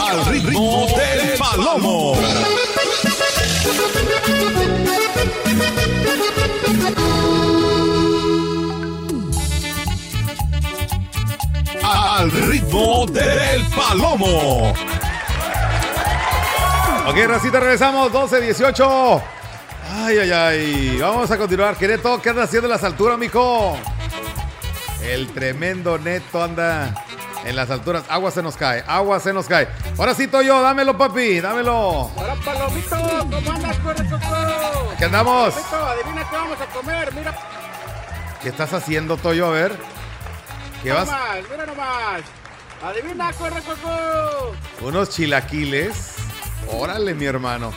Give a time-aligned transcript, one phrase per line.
[0.00, 2.14] al ritmo del palomo.
[11.82, 14.72] Al ritmo del palomo.
[17.06, 19.22] Ok, Racita, regresamos, 12, 18.
[19.90, 20.98] Ay, ay, ay.
[21.00, 21.76] Vamos a continuar.
[21.76, 23.76] Quereto, ¿qué anda haciendo en las alturas, mijo?
[25.02, 26.94] El tremendo neto anda
[27.48, 28.04] en las alturas.
[28.08, 29.68] Agua se nos cae, agua se nos cae.
[29.98, 32.10] Ahora sí, Toyo, dámelo, papi, dámelo.
[32.14, 32.96] Hola, Palomito,
[33.30, 34.94] ¿cómo andas, corre, coco?
[34.98, 35.54] ¿Qué andamos?
[35.54, 37.38] Palomito, adivina qué vamos a comer, mira.
[38.42, 39.46] ¿Qué estás haciendo, Toyo?
[39.46, 39.72] A ver.
[40.82, 41.06] ¿Qué Mira vas?
[41.06, 42.20] nomás, mira nomás.
[42.84, 44.52] Adivina, corre, coco.
[44.82, 46.16] Unos chilaquiles.
[46.70, 47.72] Órale, mi hermano.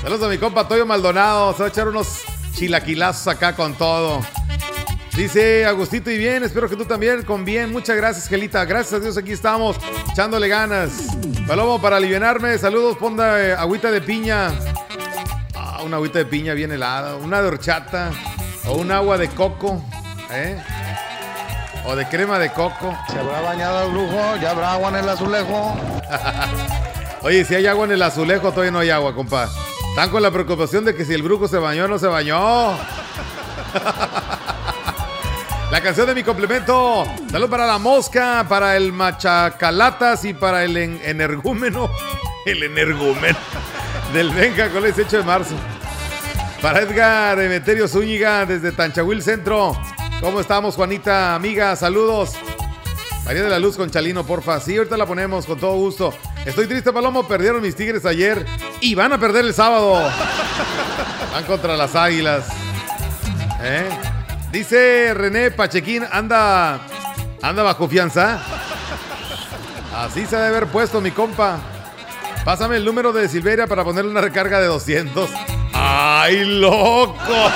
[0.00, 1.52] Saludos a mi compa Toyo Maldonado.
[1.54, 2.22] Se va a echar unos
[2.54, 4.20] chilaquilazos acá con todo.
[5.18, 7.72] Dice Agustito y bien, espero que tú también con bien.
[7.72, 8.64] Muchas gracias, Gelita.
[8.64, 9.76] Gracias a Dios, aquí estamos
[10.12, 10.92] echándole ganas.
[11.44, 14.52] Palomo, para alivianarme, saludos, ponda eh, agüita de piña.
[15.56, 18.12] Ah, una agüita de piña bien helada, una de horchata
[18.68, 19.82] o un agua de coco,
[20.30, 20.56] ¿eh?
[21.84, 22.96] O de crema de coco.
[23.10, 25.76] Se habrá bañado el brujo, ya habrá agua en el azulejo.
[27.22, 29.50] Oye, si hay agua en el azulejo, todavía no hay agua, compa.
[29.90, 32.78] Están con la preocupación de que si el brujo se bañó o no se bañó.
[35.70, 37.04] La canción de mi complemento.
[37.30, 41.90] Salud para la mosca, para el machacalatas y para el en- energúmeno.
[42.46, 43.36] El energúmeno.
[44.14, 45.54] Del Benja con el 18 de marzo.
[46.62, 49.76] Para Edgar Emeterio Zúñiga desde Tanchahuil Centro.
[50.22, 51.34] ¿Cómo estamos, Juanita?
[51.34, 52.32] Amiga, saludos.
[53.26, 54.58] María de la Luz con Chalino, porfa.
[54.60, 56.14] Sí, ahorita la ponemos con todo gusto.
[56.46, 57.28] Estoy triste, Palomo.
[57.28, 58.46] Perdieron mis tigres ayer
[58.80, 59.92] y van a perder el sábado.
[61.32, 62.46] Van contra las águilas.
[63.60, 63.86] ¿Eh?
[64.52, 66.80] Dice René Pachequín, anda,
[67.42, 68.40] anda bajo fianza.
[69.94, 71.58] Así se debe haber puesto mi compa.
[72.44, 75.28] Pásame el número de Silveria para ponerle una recarga de 200.
[75.74, 77.14] ¡Ay, loco!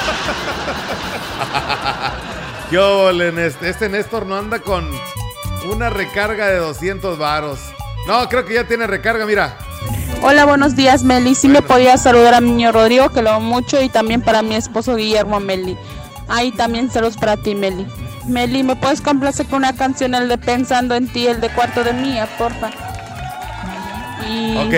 [2.71, 3.69] ¿Qué ole, Néstor?
[3.69, 4.89] Este Néstor no anda con
[5.71, 7.59] una recarga de 200 varos.
[8.07, 9.57] No, creo que ya tiene recarga, mira.
[10.23, 11.35] Hola, buenos días, Meli.
[11.35, 14.43] Sí me podía saludar a mi niño Rodrigo, que lo amo mucho, y también para
[14.43, 15.79] mi esposo Guillermo Meli.
[16.35, 17.87] Ahí también saludos para ti, Meli.
[18.27, 21.85] Meli, ¿me puedes complacer con una canción, el de Pensando en ti, el de Cuarto
[21.85, 22.71] de Mía, porfa?
[24.29, 24.73] Y Ok.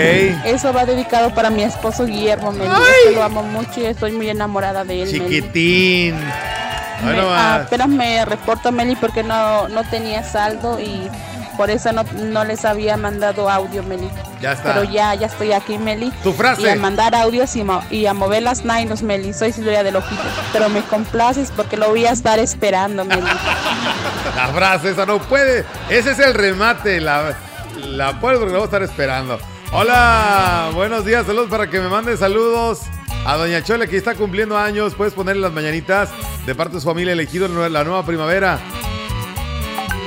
[0.47, 2.71] eso va dedicado para mi esposo Guillermo Meli.
[2.71, 5.21] Es que lo amo mucho y estoy muy enamorada de él, Meli.
[5.37, 6.15] Chiquitín.
[6.17, 11.09] Me- Bueno, ah, apenas me reporto Meli porque no, no tenía saldo y
[11.57, 14.09] por eso no, no les había mandado audio Meli.
[14.41, 14.75] Ya está.
[14.75, 16.11] Pero ya, ya estoy aquí Meli.
[16.23, 16.63] Tu frase.
[16.63, 17.55] Y a mandar audios
[17.91, 19.33] y, a mover las nainos Meli.
[19.33, 20.23] Soy Silvia del Ojito.
[20.53, 23.23] Pero me complaces porque lo voy a estar esperando Meli.
[24.37, 25.65] La frase esa no puede.
[25.89, 27.01] Ese es el remate.
[27.01, 27.37] La,
[27.87, 29.39] la puedo porque la voy a estar esperando.
[29.73, 31.27] Hola, buenos días.
[31.27, 32.83] Saludos para que me mande saludos
[33.27, 34.95] a Doña Chole que está cumpliendo años.
[34.95, 36.11] Puedes ponerle las mañanitas
[36.47, 38.61] de parte de su familia elegido en la nueva primavera.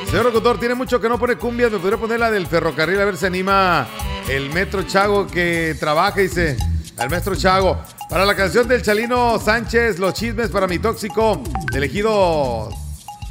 [0.09, 1.71] Señor locutor, tiene mucho que no pone cumbias.
[1.71, 3.87] Me podría poner la del ferrocarril a ver si anima
[4.29, 6.57] el metro Chago que trabaja, dice.
[6.97, 7.79] El maestro Chago.
[8.09, 12.69] Para la canción del Chalino Sánchez, los chismes para mi tóxico, elegido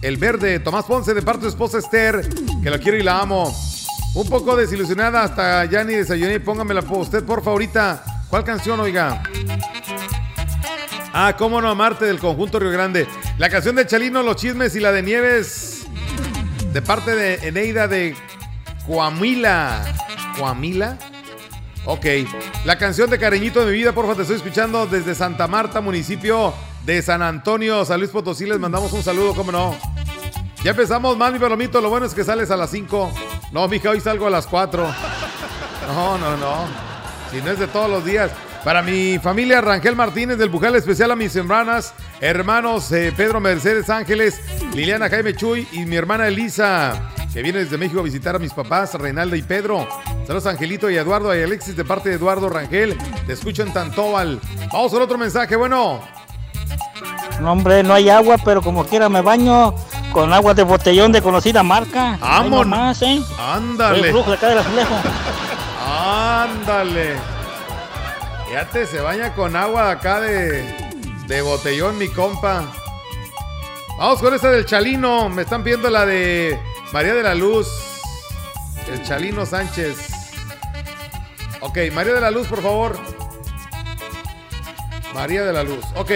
[0.03, 2.28] el verde, Tomás Ponce, de parte de su esposa Esther,
[2.62, 3.53] que lo quiero y la amo.
[4.15, 6.41] Un poco desilusionada hasta ya ni desayuné.
[6.41, 8.04] Póngamela usted, por favorita.
[8.28, 9.22] ¿Cuál canción, oiga?
[11.12, 13.09] Ah, cómo no amarte del conjunto Río Grande.
[13.38, 15.75] La canción de Chalino, Los Chismes y la de Nieves,
[16.76, 18.14] de parte de Eneida de
[18.87, 19.82] Coamila.
[20.38, 20.98] ¿Coamila?
[21.87, 22.04] Ok.
[22.66, 26.53] La canción de Cariñito de mi vida, porfa, te estoy escuchando desde Santa Marta, municipio
[26.84, 28.44] de San Antonio, San Luis Potosí.
[28.44, 29.75] Les mandamos un saludo, cómo no.
[30.62, 31.81] Ya empezamos mal, mi palomito.
[31.81, 33.10] Lo bueno es que sales a las 5.
[33.53, 34.86] No, mija, hoy salgo a las 4.
[35.86, 36.66] No, no, no.
[37.31, 38.31] Si no es de todos los días.
[38.66, 43.88] Para mi familia, Rangel Martínez del Bujal Especial a mis sembranas, hermanos eh, Pedro Mercedes
[43.88, 44.41] Ángeles,
[44.75, 48.53] Liliana Jaime Chuy y mi hermana Elisa, que viene desde México a visitar a mis
[48.53, 49.87] papás, Reinaldo y Pedro.
[50.27, 52.98] Saludos Angelito y Eduardo y Alexis de parte de Eduardo Rangel.
[53.24, 54.41] Te escucho en Tantóbal.
[54.72, 56.01] Vamos con otro mensaje, bueno.
[57.41, 59.77] No, hombre, no hay agua, pero como quiera me baño
[60.12, 62.19] con agua de botellón de conocida marca.
[62.21, 63.01] ¡Vámonos!
[63.03, 63.22] ¿eh?
[63.39, 64.09] Ándale.
[64.09, 64.59] El brujo de acá del.
[65.86, 67.35] Ándale.
[68.56, 70.62] Fíjate, se baña con agua acá de,
[71.26, 72.64] de botellón, mi compa.
[73.98, 75.28] Vamos con esta del Chalino.
[75.28, 76.58] Me están pidiendo la de
[76.91, 77.68] María de la Luz.
[78.91, 80.08] El Chalino Sánchez.
[81.60, 82.98] Ok, María de la Luz, por favor.
[85.12, 85.84] María de la Luz.
[85.94, 86.12] Ok.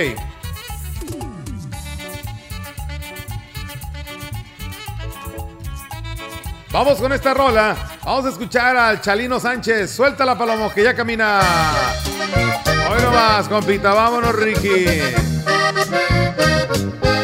[6.73, 7.77] Vamos con esta rola.
[8.11, 9.93] Vamos a escuchar al Chalino Sánchez.
[9.95, 11.39] Suéltala, Palomo, que ya camina.
[12.91, 13.95] Hoy nomás, compita.
[13.95, 14.85] Vámonos, Ricky.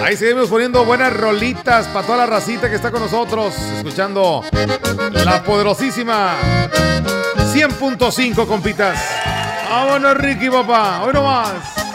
[0.04, 3.52] Ahí seguimos poniendo buenas rolitas para toda la racita que está con nosotros.
[3.78, 4.44] Escuchando
[5.12, 6.36] la poderosísima
[7.52, 8.96] 100.5, compitas.
[9.68, 11.02] Vámonos, Ricky, papá.
[11.02, 11.85] Hoy nomás.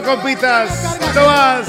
[0.00, 1.14] 100.5, compitas.
[1.14, 1.68] No más.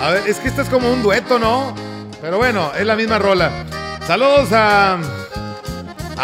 [0.00, 1.74] A ver, es que esto es como un dueto, ¿no?
[2.20, 3.50] Pero bueno, es la misma rola.
[4.06, 4.98] Saludos a.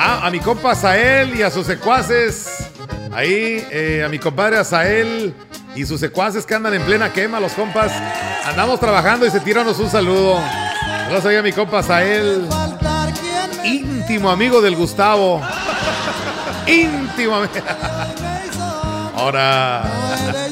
[0.01, 2.71] A, mi compa Sael y a sus secuaces.
[3.13, 5.35] Ahí, eh, a mi compadre Azael
[5.75, 7.91] y sus secuaces que andan en plena quema, los compas.
[8.45, 10.41] Andamos trabajando y se tiranos un saludo.
[11.05, 12.47] Saludos a mi compa Sael,
[13.65, 15.41] íntimo amigo del Gustavo.
[16.67, 17.53] íntimo amigo.
[19.19, 20.48] Ahora.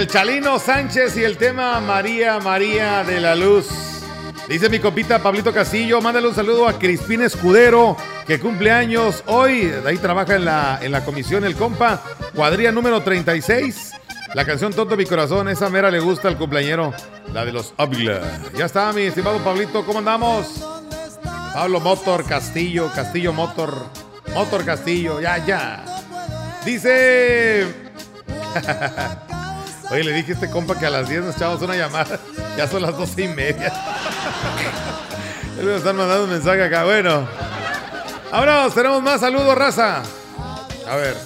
[0.00, 3.68] El Chalino Sánchez y el tema María María de la Luz.
[4.48, 9.66] Dice mi compita Pablito Castillo, mándale un saludo a Crispín Escudero, que cumple años hoy.
[9.66, 12.02] De ahí trabaja en la, en la comisión el compa.
[12.34, 13.92] Cuadrilla número 36.
[14.32, 16.94] La canción Tonto mi corazón, esa mera le gusta al cumpleañero.
[17.34, 18.22] La de los Ávila.
[18.56, 20.64] Ya está, mi estimado Pablito, ¿cómo andamos?
[21.52, 23.84] Pablo Motor Castillo, Castillo Motor.
[24.32, 25.84] Motor Castillo, ya, ya.
[26.64, 27.66] Dice.
[29.90, 32.18] Oye, le dije a este compa que a las 10 nos echamos una llamada.
[32.56, 33.72] Ya son las 12 y media.
[35.58, 36.84] Él me están mandando un mensaje acá.
[36.84, 37.26] Bueno.
[38.30, 40.02] Vámonos, tenemos más saludos, raza.
[40.88, 41.16] A ver.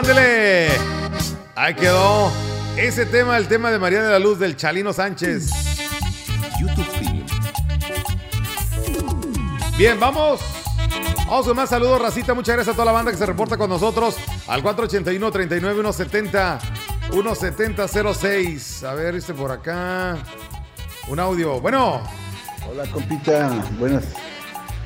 [0.00, 0.68] ¡Ándele!
[1.54, 2.32] Ahí quedó.
[2.74, 5.50] Ese tema, el tema de María de la Luz del Chalino Sánchez.
[6.58, 7.26] YouTube Premium.
[9.76, 10.40] Bien, vamos.
[11.26, 12.32] Vamos con más saludos, racita.
[12.32, 14.16] Muchas gracias a toda la banda que se reporta con nosotros
[14.48, 16.58] al 481 39 170
[17.12, 18.84] 17006.
[18.84, 20.16] A ver, este por acá.
[21.08, 21.60] Un audio.
[21.60, 22.00] Bueno,
[22.70, 24.04] Hola compita, buenas,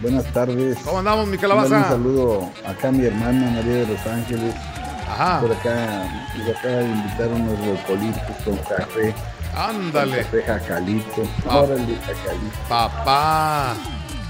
[0.00, 0.76] buenas tardes.
[0.84, 1.88] ¿cómo andamos, mi Mándale Un calabaza?
[1.88, 4.54] saludo acá a mi hermana María de Los Ángeles.
[5.08, 6.06] Ajá, Por acá
[6.36, 9.14] les acaba de invitar unos rocolitos con café.
[9.52, 10.18] Con ándale.
[10.24, 11.22] café jacalito.
[11.48, 11.58] Ah.
[11.58, 12.56] Órale, jacalito.
[12.68, 13.74] Papá,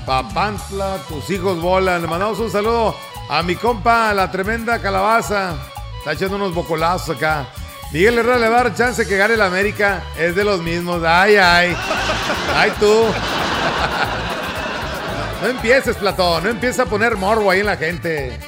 [0.05, 2.03] papantla, tus hijos volan.
[2.03, 2.95] Le mandamos un saludo
[3.31, 5.55] a mi compa, la tremenda calabaza.
[5.99, 7.47] Está echando unos bocolazos acá.
[7.93, 10.03] Miguel Herrera le va a dar chance que gane la América.
[10.19, 11.03] Es de los mismos.
[11.05, 11.77] Ay, ay.
[12.57, 12.93] Ay, tú.
[15.43, 16.45] No empieces, Platón.
[16.45, 18.39] No empieces a poner morbo ahí en la gente.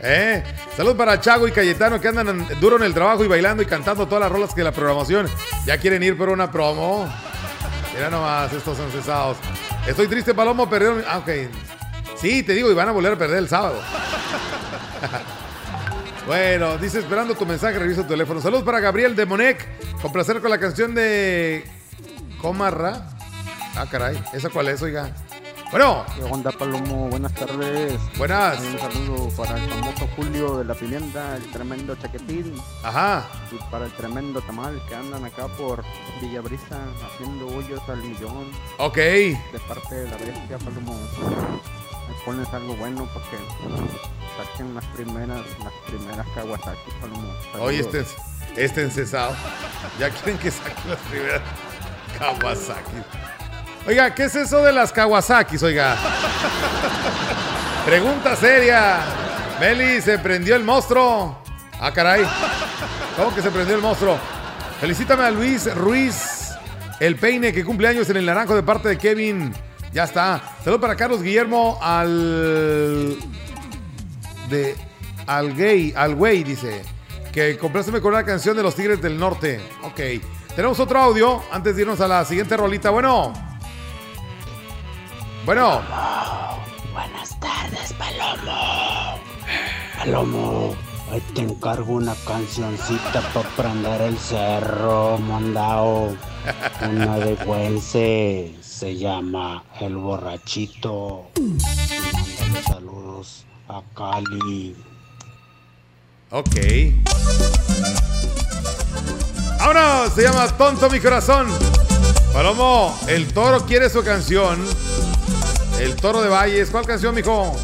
[0.00, 0.42] ¿Eh?
[0.76, 4.06] Salud para Chago y Cayetano que andan duro en el trabajo y bailando y cantando
[4.06, 5.26] todas las rolas que la programación.
[5.64, 7.08] Ya quieren ir por una promo.
[7.94, 9.38] Mira nomás estos encesados.
[9.86, 11.02] Estoy triste, Palomo, perdieron.
[11.08, 11.30] Ah, ok.
[12.16, 13.80] Sí, te digo, y van a volver a perder el sábado.
[16.26, 18.40] bueno, dice esperando tu mensaje, reviso tu teléfono.
[18.40, 19.66] Saludos para Gabriel de Monec.
[20.02, 21.64] Con placer con la canción de
[22.40, 23.08] Comarra.
[23.76, 24.22] Ah, caray.
[24.32, 25.10] ¿Esa cuál es, oiga?
[25.72, 27.08] Bueno, ¿Qué onda, Palomo?
[27.08, 27.98] Buenas tardes.
[28.16, 28.58] buenas.
[28.60, 32.54] Un saludo para el famoso Julio de la Pimienta, el tremendo chaquetín.
[32.84, 33.24] Ajá.
[33.50, 35.82] Y para el tremendo tamal que andan acá por
[36.20, 38.48] Villabrisa haciendo hoyos al millón.
[38.78, 38.96] Ok.
[38.96, 40.94] De parte de la bestia, Palomo.
[40.94, 43.36] Me pones algo bueno porque
[44.36, 47.28] saquen las primeras, las primeras Kawasaki, Palomo.
[47.60, 48.06] Oye, Saludos.
[48.54, 49.34] este, este encesado.
[49.98, 51.42] Ya quieren que saque las primeras
[52.18, 53.02] Kawasaki.
[53.86, 55.96] Oiga, ¿qué es eso de las Kawasakis, oiga?
[57.84, 58.98] Pregunta seria.
[59.60, 61.40] Meli, ¿se prendió el monstruo?
[61.80, 62.26] Ah, caray.
[63.16, 64.18] ¿Cómo que se prendió el monstruo?
[64.80, 66.50] Felicítame a Luis Ruiz,
[66.98, 69.54] el peine que cumple años en el naranjo de parte de Kevin.
[69.92, 70.42] Ya está.
[70.64, 73.16] Saludos para Carlos Guillermo al.
[74.50, 74.74] De.
[75.28, 76.82] Al gay, al güey, dice.
[77.32, 79.60] Que compláceme con una canción de los Tigres del Norte.
[79.84, 80.00] Ok.
[80.56, 82.90] Tenemos otro audio antes de irnos a la siguiente rolita.
[82.90, 83.55] Bueno.
[85.46, 85.80] Bueno.
[86.92, 89.20] Buenas tardes, Palomo.
[89.96, 90.74] Palomo,
[91.12, 96.16] ahí te encargo una cancioncita para prender el cerro, mandao.
[96.82, 101.28] Una de Güense, se llama El Borrachito.
[101.38, 104.74] Mándale saludos a Cali.
[106.32, 106.56] Ok.
[109.60, 111.46] Ahora se llama Tonto mi corazón.
[112.32, 114.58] Palomo, el toro quiere su canción.
[115.78, 116.70] El toro de Valles.
[116.70, 117.56] ¿Cuál canción, mijo?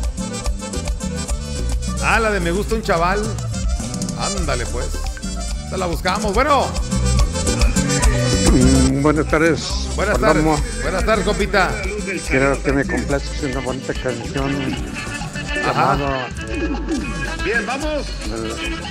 [2.02, 3.22] Ah, la de Me gusta un chaval.
[4.18, 4.86] Ándale, pues.
[5.64, 6.34] Esta la buscamos.
[6.34, 6.66] Bueno,
[8.52, 9.62] Mm, Buenas tardes.
[9.96, 10.44] buenas tardes.
[10.82, 11.70] Buenas tardes, compita.
[12.28, 14.76] Quiero que me complaces una bonita canción
[15.64, 15.96] Ajá.
[15.96, 16.28] llamada
[17.42, 18.06] Bien, vamos.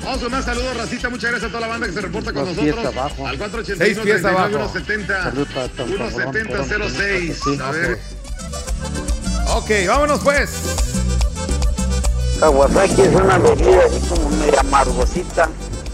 [0.03, 1.09] Vamos con más saludos, Racita.
[1.09, 2.85] Muchas gracias a toda la banda que se reporta con nosotros.
[2.85, 3.27] abajo.
[3.27, 4.71] Al Seis pies 481 abajo.
[4.73, 7.39] 39 Salud para Tom Cabrón, 170 06.
[7.43, 7.99] Cabrón, A ver.
[9.53, 10.49] Ok, vámonos pues.
[12.39, 15.49] Kawasaki es una bebida así como media amargosita.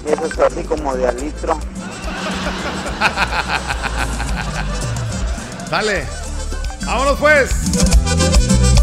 [0.06, 1.58] y Eso es así como de al litro.
[5.72, 6.06] Dale.
[6.86, 7.50] Vámonos pues.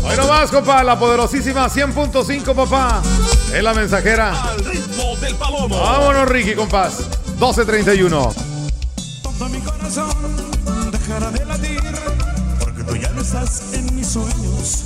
[0.03, 0.83] Hoy nomás, compa.
[0.83, 3.01] La poderosísima 100.5, papá.
[3.55, 4.35] Es la mensajera.
[4.59, 5.79] ritmo del palomo.
[5.81, 6.99] Vámonos, Ricky, compás.
[7.39, 8.35] 12.31.
[9.23, 10.11] Todo mi corazón
[10.91, 11.81] dejará de latir
[13.73, 14.85] en mis sueños.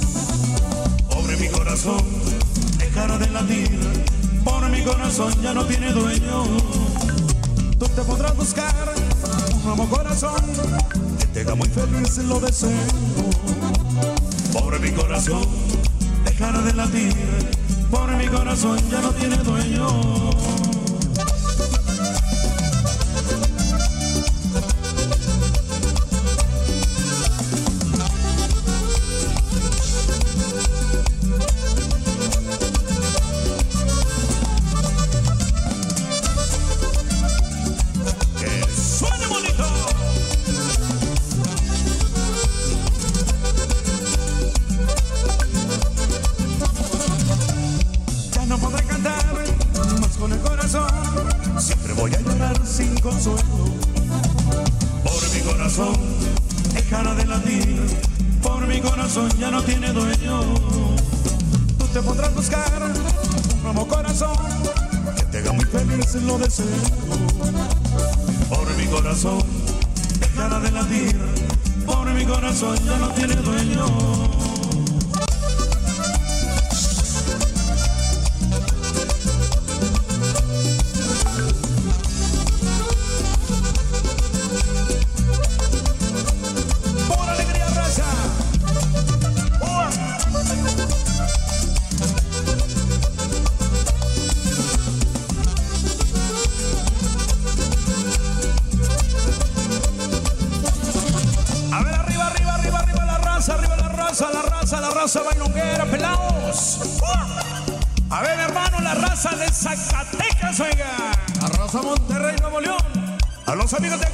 [1.10, 2.02] Pobre mi corazón
[2.78, 3.78] dejará de latir
[4.42, 6.44] por mi corazón ya no tiene dueño.
[7.78, 8.94] Tú te podrás buscar
[9.54, 10.42] un nuevo corazón
[11.18, 12.70] que te haga muy feliz, lo deseo.
[14.54, 15.46] Pobre mi corazón
[16.24, 17.14] dejará de latir
[17.90, 20.67] por mi corazón ya no tiene dueño.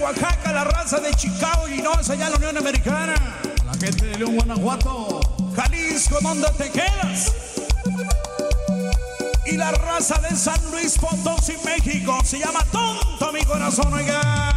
[0.04, 3.14] Oaxaca, la raza de Chicago, Illinois, allá en la Unión Americana.
[3.64, 5.20] La gente de León, Guanajuato.
[5.56, 7.32] Jalisco, ¿dónde te quedas?
[9.46, 14.53] Y la raza de San Luis Potosí, México, se llama Tonto mi corazón, oiga.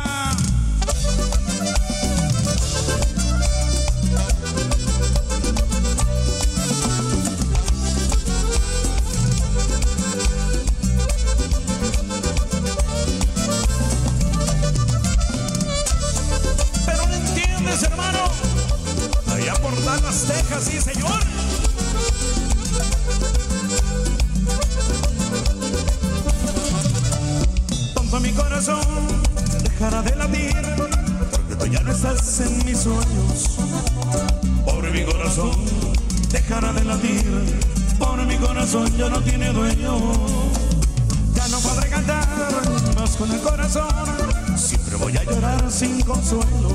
[45.71, 46.69] Sin consuelo.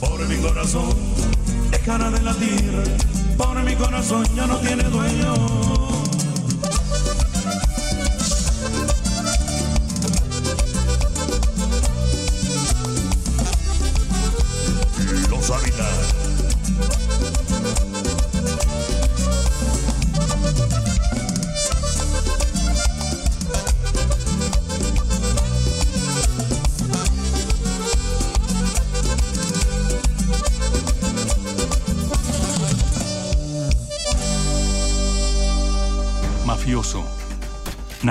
[0.00, 0.94] Pobre mi corazón
[1.70, 2.96] dejará de latir.
[3.36, 5.83] Pobre mi corazón ya no tiene dueño.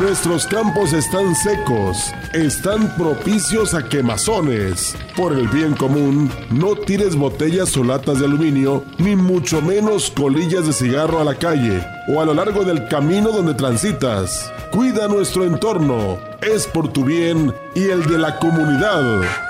[0.00, 4.96] Nuestros campos están secos, están propicios a quemazones.
[5.14, 10.66] Por el bien común, no tires botellas o latas de aluminio, ni mucho menos colillas
[10.66, 14.50] de cigarro a la calle o a lo largo del camino donde transitas.
[14.72, 19.49] Cuida nuestro entorno, es por tu bien y el de la comunidad.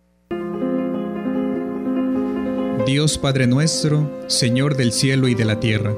[2.85, 5.93] Dios Padre nuestro, Señor del cielo y de la tierra,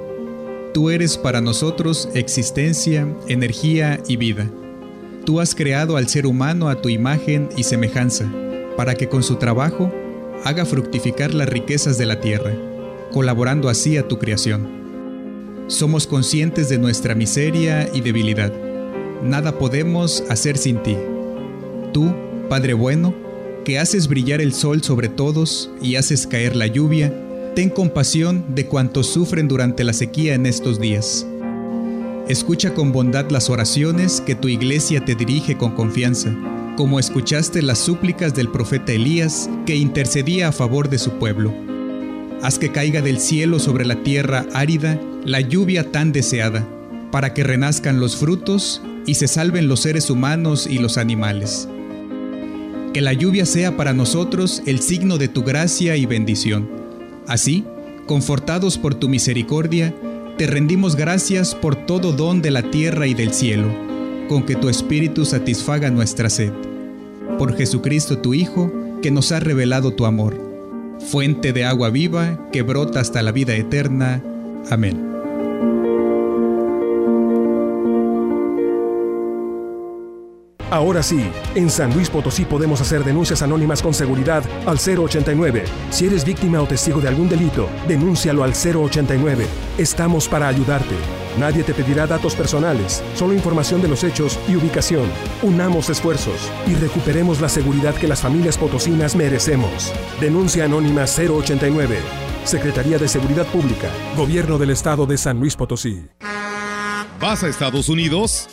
[0.74, 4.50] tú eres para nosotros existencia, energía y vida.
[5.26, 8.30] Tú has creado al ser humano a tu imagen y semejanza,
[8.76, 9.94] para que con su trabajo
[10.44, 12.54] haga fructificar las riquezas de la tierra,
[13.14, 14.68] colaborando así a tu creación.
[15.68, 18.52] Somos conscientes de nuestra miseria y debilidad.
[19.24, 20.98] Nada podemos hacer sin ti.
[21.94, 22.14] Tú,
[22.50, 23.14] Padre bueno,
[23.64, 27.14] que haces brillar el sol sobre todos y haces caer la lluvia,
[27.56, 31.26] ten compasión de cuantos sufren durante la sequía en estos días.
[32.28, 36.34] Escucha con bondad las oraciones que tu iglesia te dirige con confianza,
[36.78, 41.54] como escuchaste las súplicas del profeta Elías que intercedía a favor de su pueblo.
[42.42, 46.68] Haz que caiga del cielo sobre la tierra árida la lluvia tan deseada,
[47.12, 51.68] para que renazcan los frutos y se salven los seres humanos y los animales.
[52.94, 56.70] Que la lluvia sea para nosotros el signo de tu gracia y bendición.
[57.28, 57.64] Así,
[58.06, 59.96] confortados por tu misericordia,
[60.38, 63.68] te rendimos gracias por todo don de la tierra y del cielo,
[64.30, 66.52] con que tu Espíritu satisfaga nuestra sed.
[67.40, 70.40] Por Jesucristo tu Hijo, que nos ha revelado tu amor,
[71.00, 74.24] fuente de agua viva que brota hasta la vida eterna.
[74.70, 75.13] Amén.
[80.74, 85.66] Ahora sí, en San Luis Potosí podemos hacer denuncias anónimas con seguridad al 089.
[85.92, 89.46] Si eres víctima o testigo de algún delito, denúncialo al 089.
[89.78, 90.96] Estamos para ayudarte.
[91.38, 95.06] Nadie te pedirá datos personales, solo información de los hechos y ubicación.
[95.44, 99.94] Unamos esfuerzos y recuperemos la seguridad que las familias potosinas merecemos.
[100.20, 102.00] Denuncia anónima 089.
[102.46, 106.08] Secretaría de Seguridad Pública, Gobierno del Estado de San Luis Potosí.
[107.20, 108.53] ¿Vas a Estados Unidos?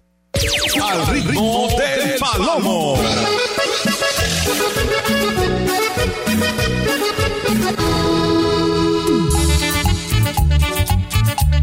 [0.41, 2.95] Al ritmo del palomo.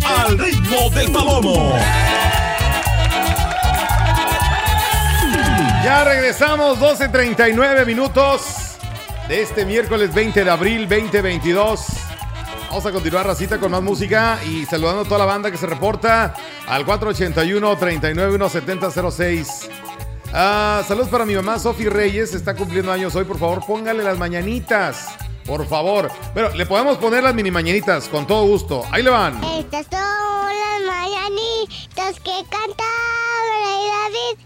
[0.06, 1.72] Al ritmo del palomo.
[5.82, 8.42] Ya regresamos, 12.39 minutos
[9.26, 12.07] de este miércoles 20 de abril 2022.
[12.68, 15.64] Vamos a continuar, Racita, con más música y saludando a toda la banda que se
[15.66, 16.34] reporta
[16.66, 19.70] al 481-391-7006.
[20.34, 23.24] Ah, saludos para mi mamá Sofi Reyes, está cumpliendo años hoy.
[23.24, 25.06] Por favor, póngale las mañanitas.
[25.46, 26.10] Por favor.
[26.34, 28.84] Pero le podemos poner las mini mañanitas con todo gusto.
[28.92, 29.42] Ahí le van.
[29.44, 32.90] Estas son las mañanitas que cantaba
[34.04, 34.36] David.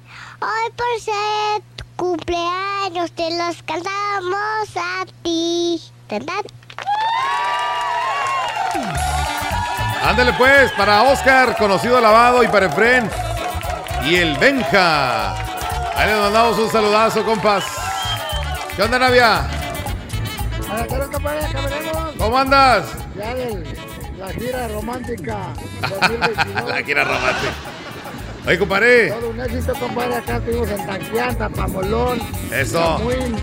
[0.41, 1.61] Hoy por ser
[1.97, 5.83] cumpleaños te las cantamos a ti.
[6.09, 6.45] ¿Verdad?
[10.13, 13.09] Ándale pues, para Oscar, conocido lavado, y para Efren
[14.05, 15.33] y el Benja.
[15.97, 17.65] Ahí les mandamos un saludazo, compas.
[18.77, 19.49] ¿Qué onda, Navia?
[22.19, 22.85] ¿Cómo andas?
[23.17, 23.65] Ya de
[24.19, 25.39] la gira romántica
[26.01, 26.69] 2022.
[26.69, 27.53] La gira romántica.
[28.47, 29.13] Oye, compadre.
[29.13, 30.17] Todo un éxito, compadre.
[30.17, 32.21] Acá estuvimos en Tanquianta, Pamolón.
[32.53, 32.99] Eso.
[32.99, 33.35] Tamuín,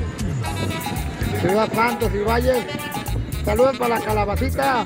[1.41, 2.63] Ciudad Santos y Valles.
[3.43, 4.86] Saludos para la calabacita.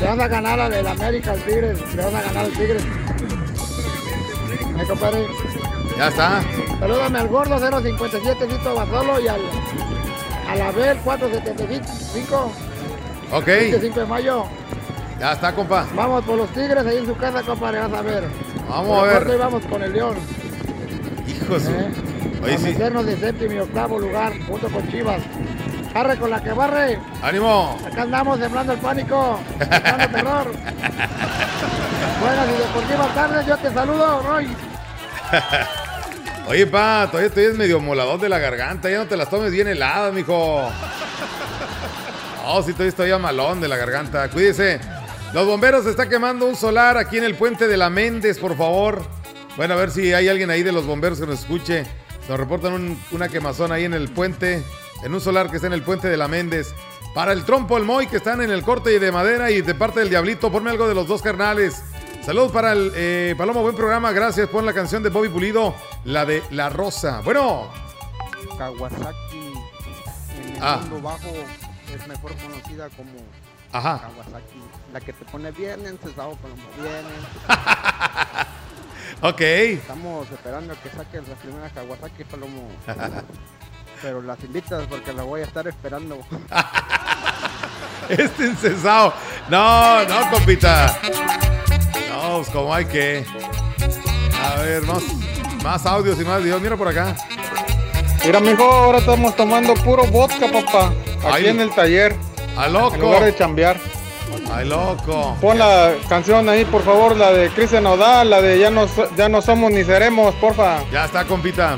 [0.00, 1.94] Le van a ganar al del América, el Tigres.
[1.94, 2.82] Le van a ganar al Tigres.
[4.78, 5.26] Ay, compadre.
[5.96, 6.42] Ya está.
[6.78, 9.40] Salúdame al gordo 057 Vito Basolo y al,
[10.48, 12.52] al Abel 475.
[13.32, 13.46] Ok.
[13.46, 14.44] 25 de mayo.
[15.18, 15.86] Ya está, compa.
[15.94, 18.24] Vamos por los Tigres ahí en su casa, compadre, vas a ver.
[18.68, 19.18] Vamos Por a ver.
[19.22, 20.16] parte Vamos con el León.
[21.26, 21.62] Hijos.
[21.68, 21.88] ¿eh?
[22.44, 22.64] Oye, a sí.
[22.64, 25.22] meternos de séptimo y octavo lugar junto con Chivas.
[25.96, 26.98] Barre con la que barre.
[27.22, 27.78] ¡Ánimo!
[27.86, 30.52] Acá andamos sembrando el pánico, sembrando terror.
[32.20, 34.46] Buenas y deportivas tardes, yo te saludo, Roy.
[36.48, 38.90] Oye, pa, todavía estoy medio molador de la garganta.
[38.90, 40.68] Ya no te las tomes bien heladas, mijo.
[42.44, 44.28] Oh, sí, todavía estoy malón de la garganta.
[44.28, 44.78] Cuídese.
[45.32, 48.54] Los bomberos se está quemando un solar aquí en el puente de la Méndez, por
[48.54, 49.02] favor.
[49.56, 51.86] Bueno, a ver si hay alguien ahí de los bomberos que nos escuche.
[52.28, 54.62] Nos reportan un- una quemazón ahí en el puente,
[55.02, 56.74] en un solar que está en el puente de la Méndez.
[57.14, 60.00] Para el trompo, el Moy, que están en el corte de madera y de parte
[60.00, 61.82] del Diablito, ponme algo de los dos carnales.
[62.22, 64.48] Saludos para el eh, Palomo, buen programa, gracias.
[64.48, 67.20] Pon la canción de Bobby Pulido, la de La Rosa.
[67.24, 67.70] Bueno,
[68.58, 69.52] Kawasaki
[70.42, 70.78] en el Ah.
[70.82, 71.28] mundo bajo
[71.94, 73.10] es mejor conocida como
[73.72, 74.00] Ajá.
[74.00, 74.60] Kawasaki.
[74.92, 77.04] La que te pone bien encesado con los bien.
[79.22, 79.40] ok.
[79.40, 82.68] Estamos esperando a que saques la primera Kawasaki, Palomo.
[84.02, 86.18] Pero las invitas porque la voy a estar esperando.
[88.08, 89.12] Este incesado.
[89.48, 90.96] No, no, compita.
[92.08, 93.24] No, pues como hay que.
[94.40, 95.02] A ver, más,
[95.64, 96.62] más audios y más videos.
[96.62, 97.16] Mira por acá.
[98.24, 100.92] Mira, mijo, ahora estamos tomando puro vodka, papá.
[101.18, 101.48] Aquí Ay.
[101.48, 102.14] en el taller.
[102.56, 102.94] ¡A loco!
[102.94, 103.76] En lugar de chambear.
[104.52, 105.36] ¡Ay, loco!
[105.40, 109.28] Pon la canción ahí, por favor, la de Cristian Nodal, la de ya no, ya
[109.28, 110.78] no somos ni seremos, porfa.
[110.92, 111.76] Ya está, compita.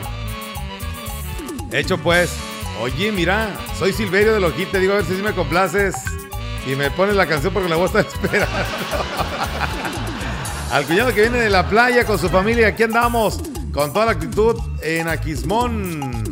[1.72, 2.30] Hecho pues.
[2.80, 4.68] Oye, mira, soy Silverio de Loquín.
[4.70, 5.96] Te digo a ver si me complaces.
[6.66, 8.06] Y me pones la canción porque la voy a estar.
[10.72, 12.68] Al cuñado que viene de la playa con su familia.
[12.68, 13.40] Aquí andamos.
[13.72, 16.24] Con toda la actitud en Aquismón.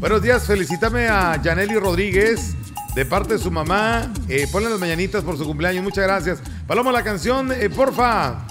[0.00, 2.54] Buenos días, felicítame a Yaneli Rodríguez
[2.94, 4.12] de parte de su mamá.
[4.28, 6.38] Eh, ponle las mañanitas por su cumpleaños, muchas gracias.
[6.66, 8.46] Paloma, la canción, eh, porfa.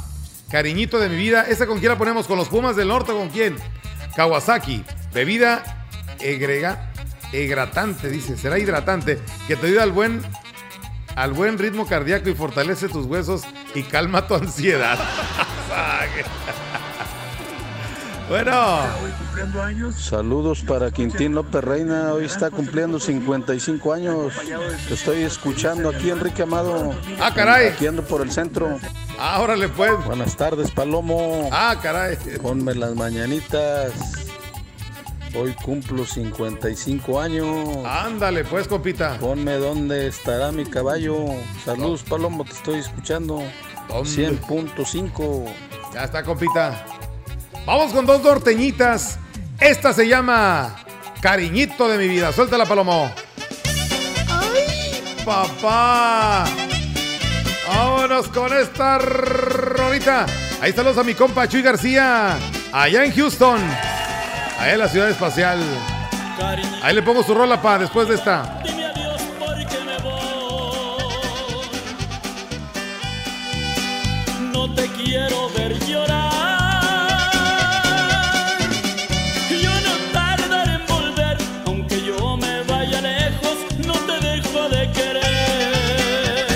[0.49, 1.43] Cariñito de mi vida.
[1.43, 2.27] ¿Esa con quién la ponemos?
[2.27, 3.55] ¿Con los Pumas del Norte o con quién?
[4.15, 5.76] Kawasaki, bebida
[6.19, 6.91] egrega,
[7.33, 8.37] hidratante, dice.
[8.37, 10.21] Será hidratante que te ayuda al buen,
[11.15, 13.43] al buen ritmo cardíaco y fortalece tus huesos
[13.75, 14.97] y calma tu ansiedad.
[18.29, 18.81] Bueno.
[19.95, 24.33] Saludos para Quintín López Reina, hoy está cumpliendo 55 años.
[24.87, 26.93] Te estoy escuchando aquí, Enrique Amado.
[27.21, 27.67] Ah, caray.
[27.67, 28.79] Aquí ando por el centro.
[29.17, 29.93] Ah, órale pues.
[30.05, 31.49] Buenas tardes, Palomo.
[31.53, 32.17] Ah, caray.
[32.41, 33.93] Ponme las mañanitas.
[35.39, 37.85] Hoy cumplo 55 años.
[37.85, 39.17] Ándale pues, compita.
[39.19, 41.15] Ponme dónde estará mi caballo.
[41.63, 43.43] Saludos, Palomo, te estoy escuchando.
[43.89, 45.45] 100.5.
[45.93, 46.85] Ya está, compita.
[47.67, 49.19] Vamos con dos norteñitas.
[49.59, 50.75] Esta se llama
[51.21, 52.31] Cariñito de mi vida.
[52.31, 53.11] Suéltala, Palomo.
[54.27, 56.45] ¡Ay, papá!
[57.67, 60.25] Vámonos con esta rolita.
[60.61, 62.39] Ahí saludos a mi compa Chuy García.
[62.71, 63.59] Allá en Houston.
[64.59, 65.59] Allá en la ciudad espacial.
[66.81, 68.61] Ahí le pongo su rola, pa, después de esta.
[74.51, 76.27] No te quiero ver llorar.
[79.61, 86.47] Yo no tardaré en volver, aunque yo me vaya lejos, no te dejo de querer.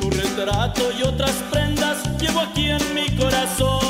[0.00, 3.85] Tu retrato y otras prendas llevo aquí en mi corazón.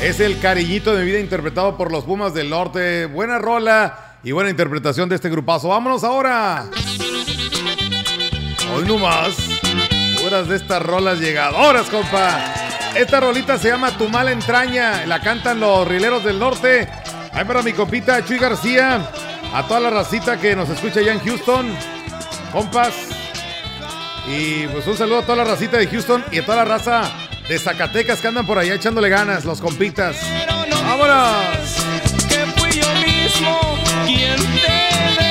[0.00, 3.06] Es el cariñito de mi vida interpretado por los Pumas del Norte.
[3.06, 5.68] Buena rola y buena interpretación de este grupazo.
[5.68, 6.66] Vámonos ahora.
[8.72, 9.36] Hoy nomás.
[10.24, 12.54] Horas de estas rolas llegadoras, compa.
[12.94, 15.04] Esta rolita se llama Tu mala entraña.
[15.04, 16.88] La cantan los rileros del norte.
[17.32, 19.10] Ahí para mi compita Chuy García.
[19.52, 21.74] A toda la racita que nos escucha allá en Houston.
[22.52, 22.94] Compas.
[24.28, 27.27] Y pues un saludo a toda la racita de Houston y a toda la raza
[27.48, 30.16] de Zacatecas que andan por allá echándole ganas, los compitas.
[30.82, 31.84] ¡Vámonos!
[32.28, 35.27] que fui yo mismo quien te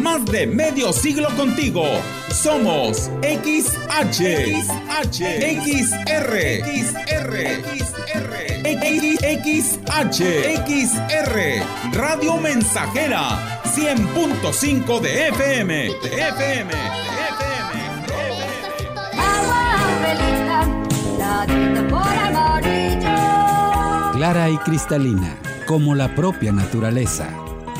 [0.00, 1.84] Más de medio siglo contigo.
[2.30, 4.20] Somos XH,
[4.60, 5.20] XH,
[5.62, 6.32] XR,
[6.64, 7.32] XR,
[7.78, 8.54] XR,
[9.44, 10.20] XH,
[10.66, 11.34] XR,
[11.92, 16.88] Radio Mensajera, 100.5 de FM, de FM, de
[17.28, 17.74] FM.
[24.14, 27.28] Clara y cristalina, como la propia naturaleza.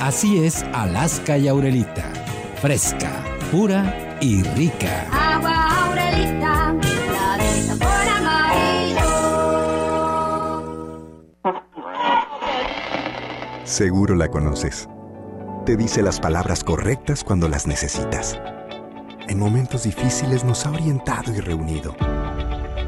[0.00, 2.12] Así es Alaska y Aurelita.
[2.60, 3.10] Fresca,
[3.50, 5.06] pura y rica.
[5.10, 6.76] Agua Aurelita,
[7.08, 9.04] clarita por amarillo.
[13.64, 14.88] Seguro la conoces.
[15.64, 18.38] Te dice las palabras correctas cuando las necesitas.
[19.28, 21.96] En momentos difíciles nos ha orientado y reunido.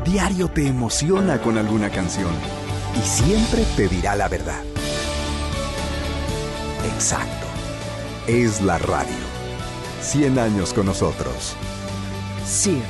[0.05, 2.33] Diario te emociona con alguna canción
[2.95, 4.62] y siempre te dirá la verdad.
[6.94, 7.46] Exacto.
[8.27, 9.14] Es la radio.
[10.03, 11.57] 100 años con nosotros.
[12.46, 12.85] CIRT,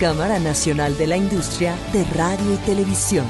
[0.00, 3.26] Cámara Nacional de la Industria de Radio y Televisión.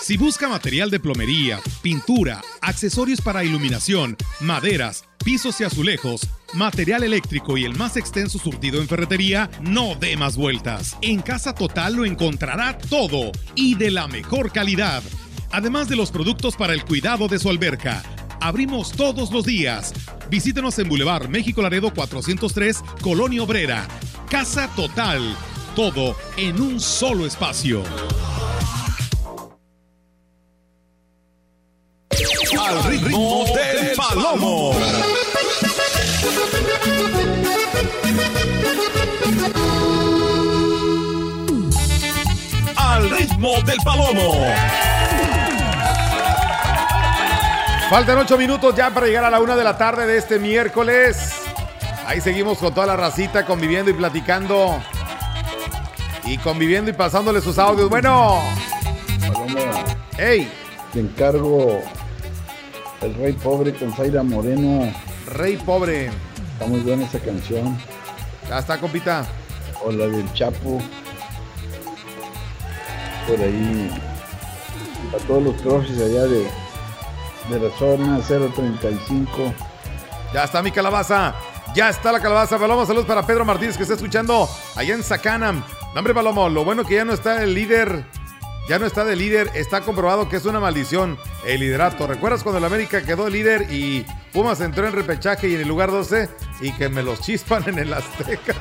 [0.00, 7.56] Si busca material de plomería, pintura, accesorios para iluminación, maderas, pisos y azulejos, material eléctrico
[7.56, 10.96] y el más extenso surtido en ferretería, no dé más vueltas.
[11.02, 15.02] En Casa Total lo encontrará todo y de la mejor calidad.
[15.50, 18.02] Además de los productos para el cuidado de su alberca.
[18.40, 19.92] Abrimos todos los días.
[20.30, 23.86] Visítenos en Boulevard México Laredo 403, Colonia Obrera.
[24.30, 25.36] Casa Total.
[25.74, 27.82] Todo en un solo espacio.
[32.58, 34.72] Al ritmo del palomo.
[42.76, 44.99] Al ritmo del palomo.
[47.90, 51.32] Faltan ocho minutos ya para llegar a la una de la tarde de este miércoles.
[52.06, 54.80] Ahí seguimos con toda la racita conviviendo y platicando.
[56.24, 57.90] Y conviviendo y pasándole sus audios.
[57.90, 58.42] Bueno.
[60.16, 60.48] ¡Ey!
[60.92, 61.82] Te encargo
[63.00, 64.94] El Rey Pobre con Zaira Moreno.
[65.26, 66.12] Rey Pobre.
[66.52, 67.76] Está muy buena esa canción.
[68.48, 69.26] Ya está, compita.
[69.84, 70.80] O la del Chapo.
[73.26, 74.00] Por ahí.
[75.12, 76.46] A todos los crosses allá de,
[77.48, 79.54] de la zona 035.
[80.32, 81.34] Ya está mi calabaza.
[81.74, 82.58] Ya está la calabaza.
[82.58, 85.64] Palomo, saludos para Pedro Martínez que está escuchando allá en Sacanam.
[85.92, 88.04] No, hombre, Palomo, lo bueno que ya no está el líder.
[88.68, 89.50] Ya no está de líder.
[89.54, 92.06] Está comprobado que es una maldición el liderato.
[92.06, 95.90] ¿Recuerdas cuando el América quedó líder y Pumas entró en repechaje y en el lugar
[95.90, 96.28] 12
[96.60, 98.54] y que me los chispan en el Azteca?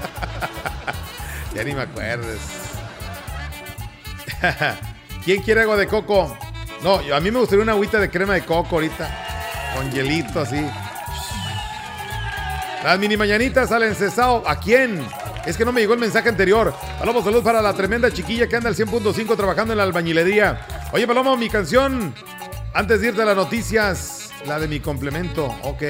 [1.53, 2.39] ya ni me acuerdes.
[5.23, 6.35] ¿Quién quiere agua de coco?
[6.83, 9.09] No, yo- a mí me gustaría una agüita de crema de coco ahorita.
[9.75, 10.65] Con hielito así.
[12.83, 14.43] Las mini mañanitas al encesado.
[14.47, 15.05] ¿A quién?
[15.45, 16.73] Es que no me llegó el mensaje anterior.
[16.97, 20.65] Palomo, saludos para la tremenda chiquilla que anda al 100.5 trabajando en la albañilería.
[20.91, 22.13] Oye, Palomo, mi canción.
[22.73, 25.45] Antes de irte a las noticias, la de mi complemento.
[25.63, 25.81] Ok.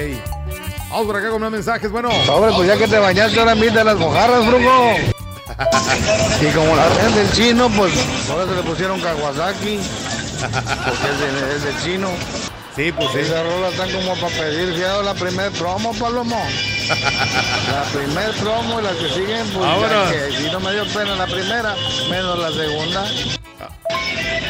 [0.90, 1.90] Vamos por acá con más mensajes.
[1.90, 2.10] Bueno.
[2.26, 4.94] Sobre, pues ya que te bañaste ahora de las mojarras, brujo.
[6.40, 7.92] Y como la red del chino, pues
[8.30, 9.78] ahora se le pusieron Kawasaki.
[10.40, 12.08] Porque es, de- es chino.
[12.76, 13.18] Sí, pues sí.
[13.18, 16.42] Esas rolas están como para pedir fiado la primer promo, Palomo.
[17.70, 21.14] La primer promo y las que siguen, pues ya que si no me dio pena
[21.14, 21.74] la primera,
[22.08, 23.04] menos la segunda.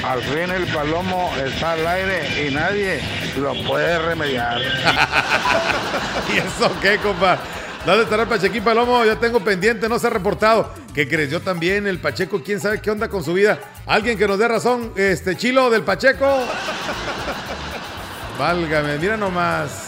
[0.04, 3.00] Al fin el Palomo está al aire y nadie
[3.36, 4.58] lo puede remediar.
[6.32, 7.38] ¿Y eso qué, compa?
[7.86, 9.04] ¿Dónde estará el Pachequín Palomo?
[9.06, 10.70] Yo tengo pendiente, no se ha reportado.
[10.94, 13.58] Que creció también el Pacheco, quién sabe qué onda con su vida.
[13.86, 16.26] Alguien que nos dé razón, este chilo del Pacheco.
[18.38, 19.86] Válgame, mira nomás.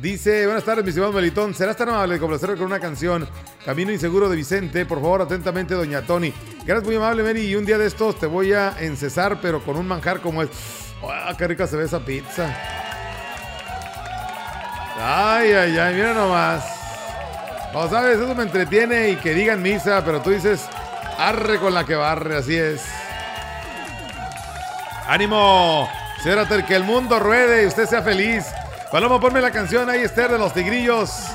[0.00, 1.54] Dice, buenas tardes, mi estimado Melitón.
[1.54, 3.26] ¿Serás tan amable de complacerme con una canción?
[3.64, 4.86] Camino inseguro de Vicente.
[4.86, 6.32] Por favor, atentamente, doña Tony.
[6.64, 7.46] Gracias, muy amable, Mary.
[7.46, 10.50] Y un día de estos te voy a encesar, pero con un manjar como es.
[11.02, 12.83] ¡Ah, qué rica se ve esa pizza!
[15.00, 16.64] Ay, ay, ay, mira nomás.
[17.72, 20.68] No sabes, eso me entretiene y que digan misa, pero tú dices,
[21.18, 22.82] arre con la que barre, así es.
[25.08, 25.90] ¡Ánimo!
[26.22, 28.46] Cérate, que el mundo ruede y usted sea feliz.
[28.90, 31.26] Palomo, ponme la canción ahí, Esther, de los tigrillos.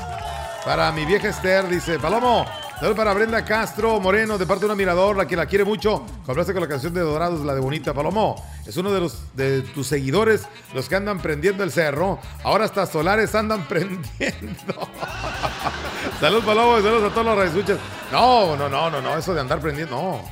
[0.64, 2.46] Para mi vieja Esther, dice Palomo.
[2.80, 6.02] Saludos para Brenda Castro Moreno, de parte de una mirador, la que la quiere mucho.
[6.24, 7.92] Complace con la canción de Dorados, la de Bonita.
[7.92, 12.18] Palomo, es uno de los de tus seguidores, los que andan prendiendo el cerro.
[12.42, 14.88] Ahora hasta solares andan prendiendo.
[16.20, 17.78] Saludos, Palomo, y saludos a todos los radioescuchas.
[18.10, 20.22] No, no, no, no, no, eso de andar prendiendo, no.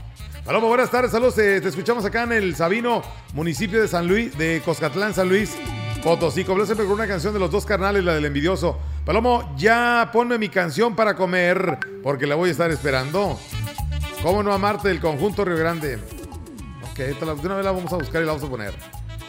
[0.42, 1.36] Palomo, buenas tardes, saludos.
[1.36, 3.03] eh, te escuchamos acá en el Sabino,
[3.34, 5.55] municipio de San Luis, de Coscatlán, San Luis.
[6.03, 6.44] Potosí.
[6.44, 8.78] Compláceme con una canción de los dos carnales, la del envidioso.
[9.09, 13.40] Palomo, ya ponme mi canción para comer, porque la voy a estar esperando.
[14.22, 15.98] ¿Cómo no amarte del conjunto Río Grande?
[16.90, 18.74] Ok, esta de una vez la vamos a buscar y la vamos a poner.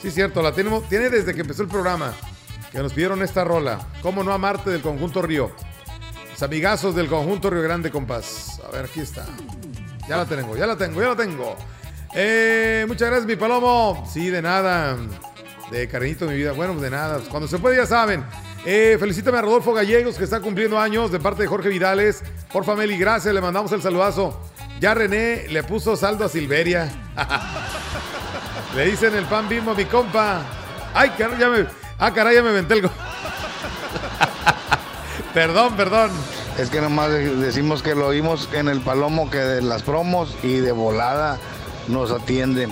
[0.02, 2.12] Sí, cierto, la tenemos, tiene desde que empezó el programa,
[2.74, 3.80] que nos pidieron esta rola.
[4.02, 5.50] ¿Cómo no amarte del conjunto Río?
[6.30, 8.60] Los amigazos del conjunto Río Grande, compas.
[8.68, 9.26] A ver, aquí está.
[10.10, 11.56] Ya la tengo, ya la tengo, ya la tengo.
[12.14, 14.06] Eh, muchas gracias, mi palomo.
[14.12, 14.98] Sí, de nada.
[15.72, 16.52] De cariñito, mi vida.
[16.52, 17.22] Bueno, de nada.
[17.30, 18.26] Cuando se puede, ya saben.
[18.66, 22.22] Eh, felicítame a Rodolfo Gallegos, que está cumpliendo años, de parte de Jorge Vidales.
[22.52, 23.34] Por Meli, gracias.
[23.34, 24.40] Le mandamos el saludazo.
[24.80, 26.90] Ya René le puso saldo a Silveria.
[28.76, 30.42] le dicen el pan bimbo a mi compa.
[30.94, 31.66] Ay, caray, ya me.
[31.98, 32.92] Ah, caray, ya me venté el go-
[35.34, 36.12] Perdón, perdón.
[36.58, 40.36] Es que nomás de- decimos que lo oímos en el palomo que de las promos
[40.44, 41.38] y de volada
[41.88, 42.72] nos atienden.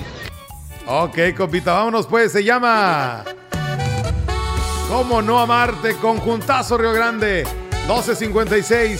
[0.85, 2.31] Ok, compita, vámonos pues.
[2.31, 3.23] Se llama.
[4.87, 5.97] ¿Cómo no amarte?
[5.97, 7.43] Conjuntazo Río Grande.
[7.87, 8.99] 12.56.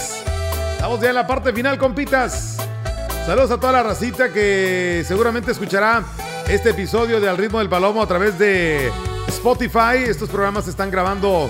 [0.73, 2.57] Estamos ya en la parte final, compitas.
[3.25, 6.03] Saludos a toda la racita que seguramente escuchará
[6.49, 8.91] este episodio de Al ritmo del palomo a través de
[9.29, 10.03] Spotify.
[10.05, 11.49] Estos programas se están grabando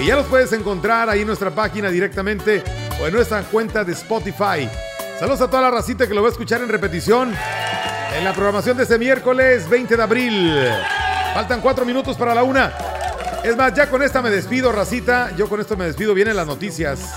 [0.00, 2.64] y ya los puedes encontrar ahí en nuestra página directamente
[3.00, 4.68] o en nuestra cuenta de Spotify.
[5.20, 7.32] Saludos a toda la racita que lo va a escuchar en repetición
[8.18, 10.68] en la programación de este miércoles 20 de abril.
[11.34, 12.95] Faltan cuatro minutos para la una.
[13.46, 15.30] Es más, ya con esta me despido, racita.
[15.36, 16.14] Yo con esto me despido.
[16.14, 17.14] Vienen las noticias.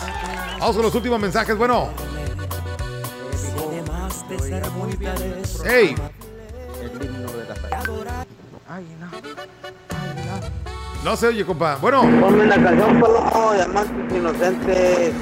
[0.59, 1.57] Vamos con los últimos mensajes.
[1.57, 1.89] Bueno,
[5.63, 5.89] la.
[8.67, 8.85] Ay,
[11.03, 11.17] no.
[11.17, 11.77] se oye, compa.
[11.77, 15.13] Bueno, Ponme una canción, Palomo, de amantes inocentes.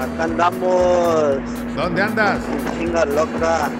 [0.00, 1.76] Acá andamos.
[1.76, 2.38] ¿Dónde andas?
[2.78, 3.70] Chinga loca.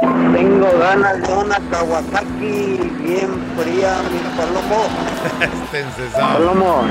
[0.00, 4.88] Tengo ganas de una Kawasaki bien fría, mi Palomo.
[5.72, 6.18] este.
[6.18, 6.84] Palomo,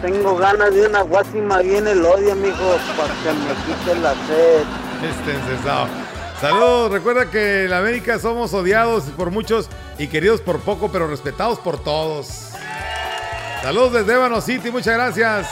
[0.00, 4.62] tengo ganas de una guásima bien elodia, mijo, para que me quite la sed.
[5.10, 5.88] Este encesado.
[6.40, 6.92] Saludos.
[6.92, 9.68] Recuerda que en América somos odiados por muchos
[9.98, 12.52] y queridos por poco, pero respetados por todos.
[13.62, 14.70] Saludos desde Ébano City.
[14.70, 15.48] Muchas gracias.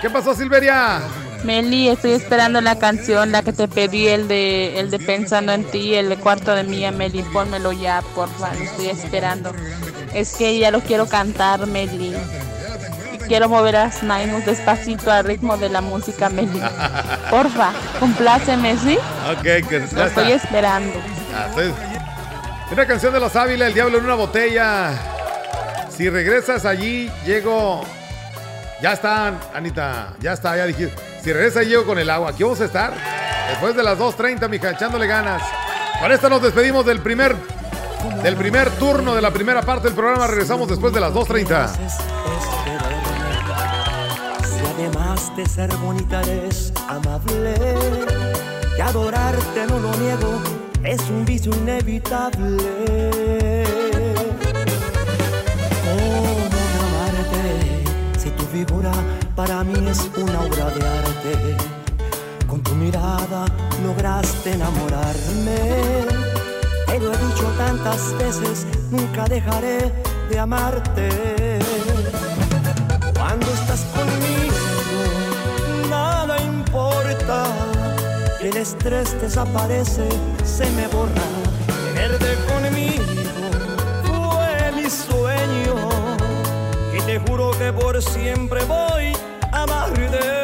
[0.00, 1.00] ¿Qué pasó, Silveria?
[1.44, 5.64] Meli, estoy esperando la canción, la que te pedí, el de, el de Pensando en
[5.64, 9.52] ti, el de Cuarto de Mía, Meli, pónmelo ya, porfa, lo estoy esperando.
[10.14, 12.14] Es que ya lo quiero cantar, Meli.
[13.14, 16.60] Y quiero mover las manos despacito al ritmo de la música, Meli.
[17.30, 18.98] Porfa, compláceme, ¿sí?
[19.30, 20.94] Ok, que Lo estoy esperando.
[21.34, 21.46] Ah,
[22.72, 24.90] Una canción de los Ávila, El Diablo en una botella.
[25.96, 27.84] Si regresas allí, llego.
[28.82, 30.14] Ya está, Anita.
[30.20, 30.90] Ya está, ya dije.
[31.22, 32.30] Si regresas, llego con el agua.
[32.30, 32.94] Aquí vamos a estar.
[33.50, 35.42] Después de las 2.30, mija, echándole ganas.
[36.00, 37.36] Con esto nos despedimos del primer.
[38.78, 40.26] Turno de la primera parte del programa.
[40.26, 41.68] Regresamos después de las 2.30.
[44.44, 47.54] Si además de ser bonita eres amable,
[48.76, 50.40] que adorarte no lo niego,
[50.84, 53.64] es un vicio inevitable.
[55.84, 56.48] ¿Cómo
[57.12, 58.92] no si tu figura
[59.38, 61.56] para mí es una obra de arte?
[62.48, 63.46] Con tu mirada
[63.84, 65.60] lograste enamorarme.
[66.86, 69.92] Te lo he dicho tantas veces, nunca dejaré
[70.28, 71.60] de amarte.
[73.16, 74.56] Cuando estás conmigo,
[75.88, 77.44] nada importa.
[78.40, 80.08] El estrés desaparece,
[80.42, 81.28] se me borra.
[81.94, 83.04] Tenerte conmigo
[84.02, 85.76] fue mi sueño.
[86.92, 89.17] Y te juro que por siempre voy
[89.58, 89.98] a amarte.
[90.04, 90.37] Eres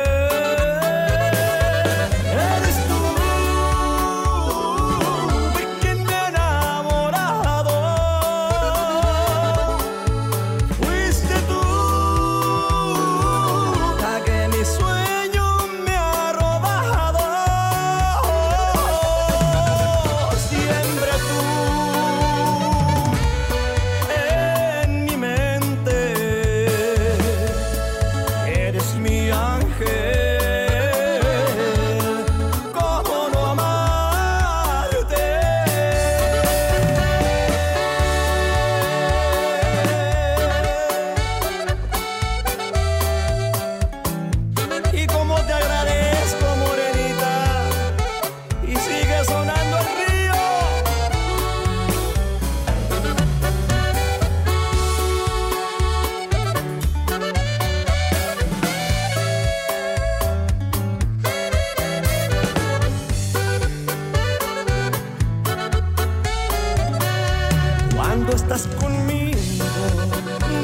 [68.63, 69.39] conmigo,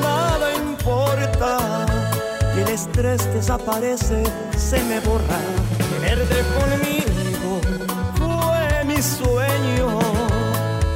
[0.01, 1.87] nada importa.
[2.57, 4.23] Y el estrés desaparece,
[4.57, 5.41] se me borra.
[5.99, 7.61] Tenerte conmigo
[8.15, 9.99] fue mi sueño.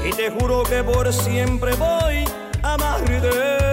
[0.08, 2.24] Y te juro que por siempre voy
[2.62, 3.63] a amarte.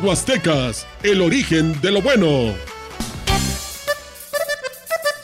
[0.00, 2.54] Huastecas, el origen de lo bueno.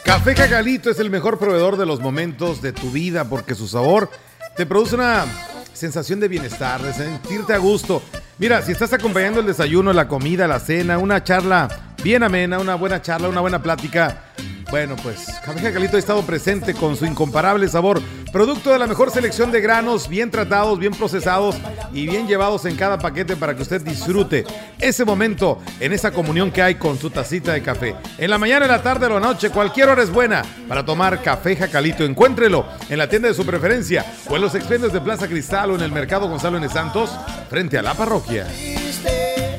[0.04, 4.10] Café Cacalito es el mejor proveedor de los momentos de tu vida porque su sabor
[4.56, 5.26] te produce una
[5.72, 8.02] sensación de bienestar, de sentirte a gusto.
[8.38, 12.74] Mira, si estás acompañando el desayuno, la comida, la cena, una charla bien amena, una
[12.74, 14.31] buena charla, una buena plática,
[14.72, 18.00] bueno, pues Café Cacalito ha estado presente con su incomparable sabor,
[18.32, 21.56] producto de la mejor selección de granos, bien tratados, bien procesados
[21.92, 24.46] y bien llevados en cada paquete para que usted disfrute
[24.78, 27.94] ese momento en esa comunión que hay con su tacita de café.
[28.16, 31.20] En la mañana, en la tarde o la noche, cualquier hora es buena para tomar
[31.20, 32.02] Café Jacalito.
[32.04, 35.74] Encuéntrelo en la tienda de su preferencia o en los expendios de Plaza Cristal o
[35.74, 36.66] en el Mercado Gonzalo N.
[36.70, 37.10] Santos,
[37.50, 38.46] frente a la parroquia.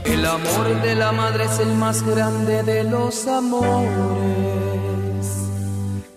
[0.06, 4.73] El amor de la madre es el más grande de los amores.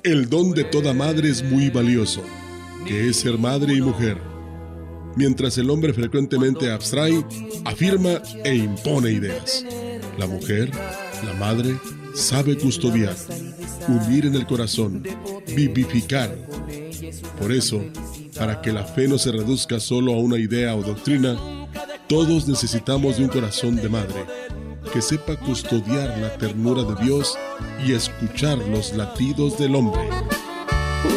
[0.06, 2.22] El don de toda madre es muy valioso,
[2.86, 4.16] que es ser madre y mujer.
[5.16, 7.24] Mientras el hombre frecuentemente abstrae,
[7.64, 9.64] afirma e impone ideas.
[10.16, 10.70] La mujer,
[11.24, 11.74] la madre,
[12.14, 13.16] sabe custodiar,
[13.88, 15.02] unir en el corazón,
[15.56, 16.32] vivificar.
[17.40, 17.84] Por eso,
[18.38, 21.36] para que la fe no se reduzca solo a una idea o doctrina,
[22.08, 24.24] todos necesitamos de un corazón de madre
[24.92, 27.38] que sepa custodiar la ternura de Dios
[27.84, 30.00] y escuchar los latidos del hombre.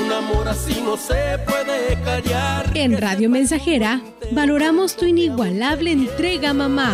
[0.04, 2.72] Un amor así no se puede callar.
[2.76, 4.02] En Radio Mensajera
[4.32, 6.94] valoramos tu inigualable entrega, mamá.